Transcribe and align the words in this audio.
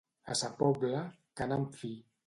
A 0.35 0.37
sa 0.39 0.49
Pobla, 0.63 1.05
cànem 1.43 1.71
fi. 1.79 1.97